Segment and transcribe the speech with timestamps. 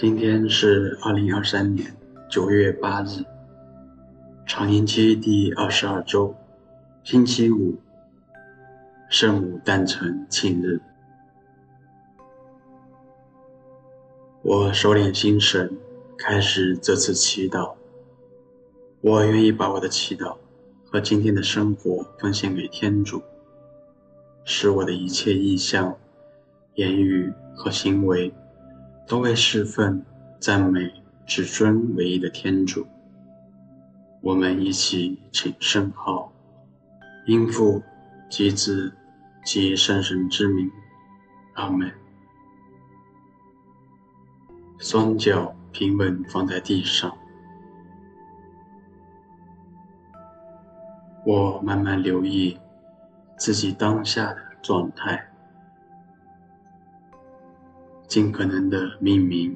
[0.00, 1.92] 今天是二零二三年
[2.30, 3.24] 九月八日，
[4.46, 6.32] 常年期第二十二周，
[7.02, 7.76] 星期五，
[9.08, 10.80] 圣母诞辰庆日。
[14.42, 15.68] 我收敛心神，
[16.16, 17.74] 开始这次祈祷。
[19.00, 20.36] 我愿意把我的祈祷
[20.86, 23.20] 和今天的生活奉献给天主，
[24.44, 25.96] 使我的一切意向、
[26.76, 28.32] 言语和行为
[29.08, 30.04] 都为侍奉、
[30.38, 30.92] 赞美、
[31.26, 32.86] 至尊唯一的天主。
[34.20, 36.30] 我们一起请圣号，
[37.26, 37.82] 因父
[38.28, 38.92] 及子
[39.46, 40.70] 及圣神之名，
[41.54, 41.90] 阿门。
[44.78, 47.16] 双脚平稳放在地上。
[51.24, 52.58] 我慢慢留意
[53.38, 55.32] 自己当下的状态，
[58.08, 59.54] 尽可能的命名，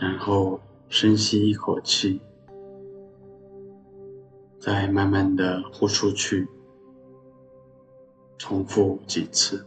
[0.00, 2.22] 然后深吸一口气，
[4.58, 6.48] 再慢慢的呼出去，
[8.38, 9.62] 重复几次。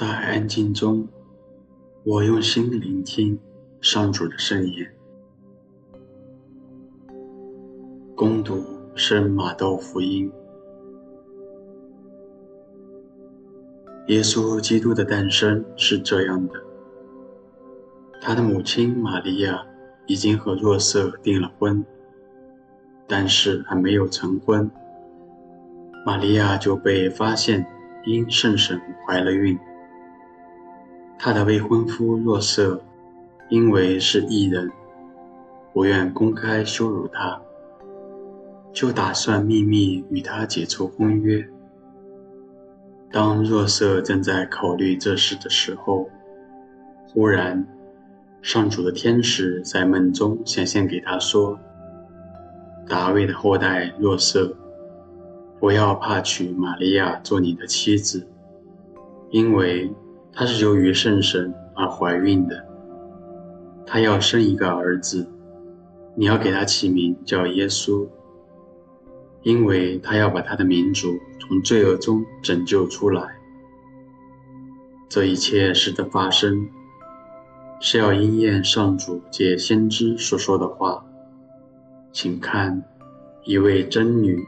[0.00, 1.06] 在安静中，
[2.04, 3.38] 我用心聆听
[3.82, 4.90] 上主的圣言。
[8.16, 10.32] 攻读圣马窦福音。
[14.06, 16.54] 耶稣基督的诞生是这样的：
[18.22, 19.66] 他的母亲玛利亚
[20.06, 21.84] 已经和若瑟订了婚，
[23.06, 24.70] 但是还没有成婚，
[26.06, 27.66] 玛利亚就被发现
[28.06, 29.58] 因圣神怀了孕。
[31.22, 32.80] 他的未婚夫若瑟，
[33.50, 34.72] 因为是异人，
[35.70, 37.38] 不愿公开羞辱她，
[38.72, 41.46] 就打算秘密与她解除婚约。
[43.12, 46.08] 当若瑟正在考虑这事的时候，
[47.12, 47.66] 忽然，
[48.40, 51.58] 上主的天使在梦中显现给他说
[52.88, 54.56] ：“达卫的后代若瑟，
[55.58, 58.26] 不要怕娶玛利亚做你的妻子，
[59.28, 59.92] 因为。”
[60.32, 62.64] 她是由于圣神而怀孕的，
[63.86, 65.26] 她要生一个儿子，
[66.14, 68.06] 你要给他起名叫耶稣，
[69.42, 73.36] 因为他要把他的民族从罪恶中拯救出来。
[75.08, 76.68] 这一切事的发生，
[77.80, 81.04] 是要应验上主借先知所说的话。
[82.12, 82.82] 请看，
[83.44, 84.44] 一位真女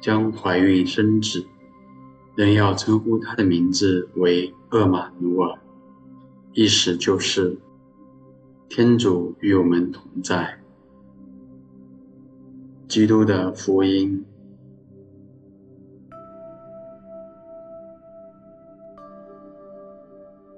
[0.00, 1.46] 将怀孕生子。
[2.34, 5.58] 人要称呼他的名字为厄玛努尔，
[6.52, 7.56] 意思就是
[8.68, 10.58] 天主与我们同在。
[12.86, 14.22] 基督的福音。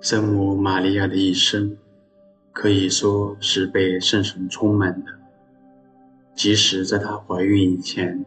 [0.00, 1.76] 圣母玛利亚的一生
[2.52, 5.10] 可以说是被圣神充满的，
[6.34, 8.24] 即使在她怀孕以前，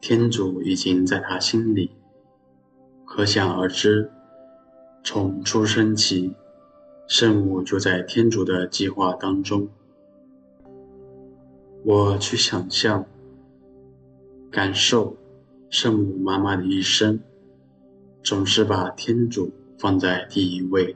[0.00, 1.90] 天主已经在她心里。
[3.04, 4.08] 可想而知，
[5.02, 6.34] 从出生起，
[7.08, 9.68] 圣母就在天主的计划当中。
[11.82, 13.06] 我去想象、
[14.50, 15.16] 感受
[15.70, 17.20] 圣母妈妈的一生，
[18.22, 20.94] 总是把天主放在第一位。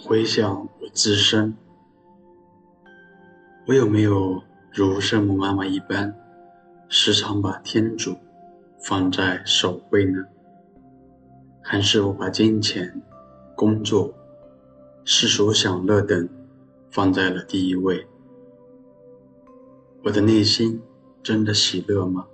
[0.00, 1.56] 回想我自身，
[3.66, 4.40] 我有没有
[4.72, 6.14] 如圣母妈妈一般，
[6.88, 8.16] 时常把天主
[8.80, 10.24] 放在首位呢？
[11.60, 13.02] 还是我把金钱、
[13.56, 14.14] 工作、
[15.04, 16.28] 世俗享乐等
[16.90, 18.06] 放在了第一位？
[20.04, 20.80] 我的内心
[21.24, 22.24] 真的喜乐吗？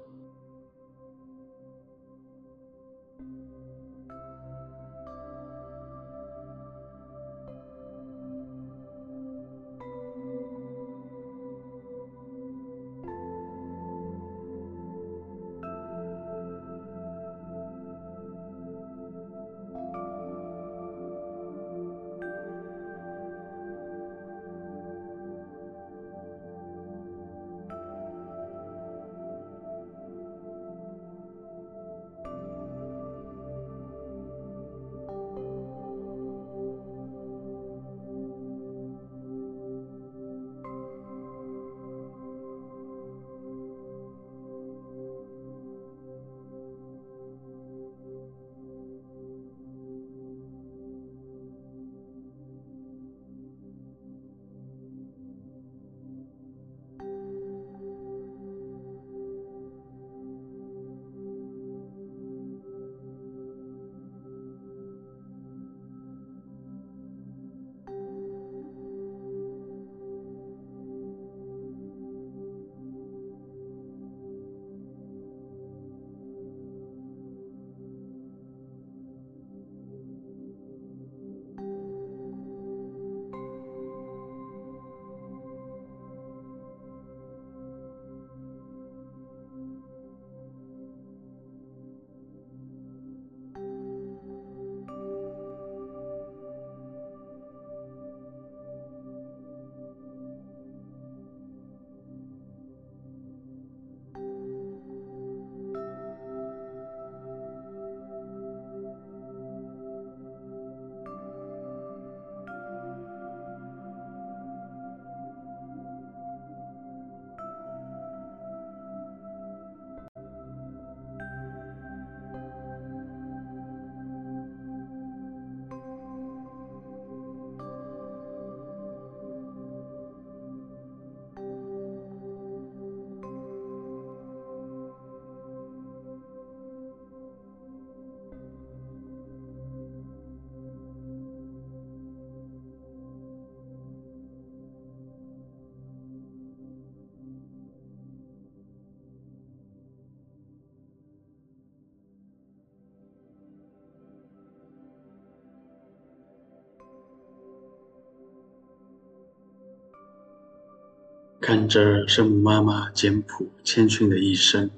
[161.47, 164.71] 看着圣母妈妈简朴谦逊的一生，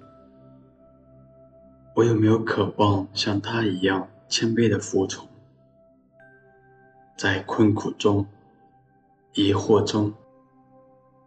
[1.94, 5.28] 我有没有渴望像她一样谦卑的服从？
[7.16, 8.26] 在困苦中、
[9.34, 10.12] 疑惑中，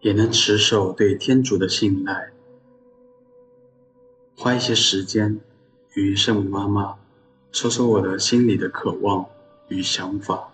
[0.01, 2.31] 也能持守对天主的信赖，
[4.35, 5.39] 花一些时间
[5.93, 6.97] 与圣母妈妈
[7.53, 9.25] 说说我的心里的渴望
[9.69, 10.51] 与想法。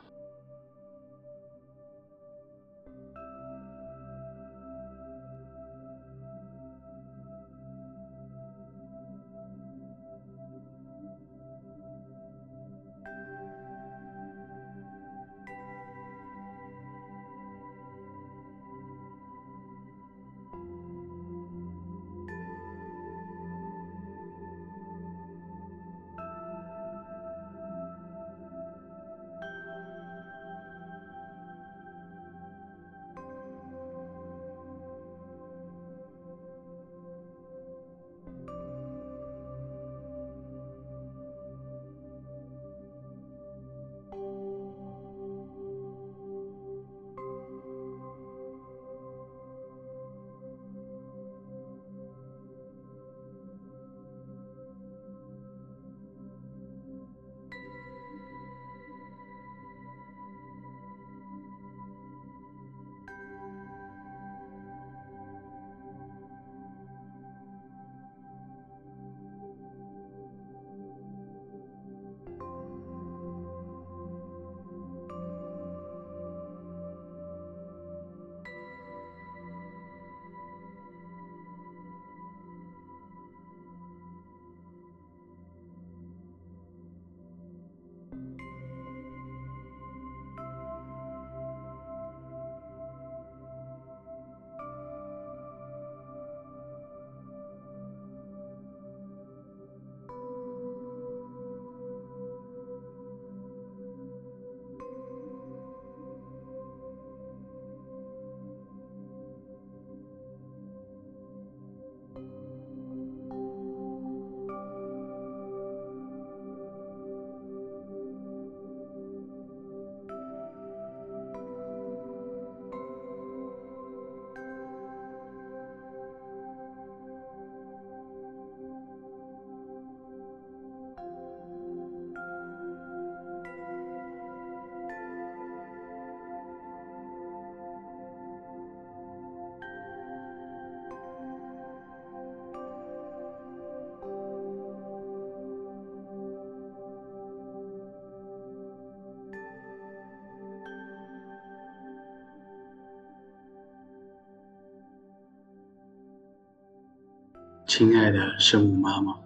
[157.78, 159.18] 亲爱的圣母妈妈，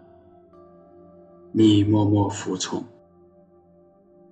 [1.52, 2.84] 你默默服从，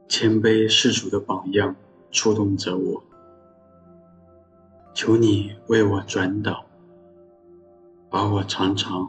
[0.07, 1.75] 谦卑世俗的榜样
[2.09, 3.03] 触动着我。
[4.95, 6.65] 求你为我转导，
[8.09, 9.07] 把我常常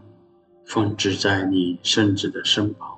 [0.67, 2.98] 放置在你圣子的身旁。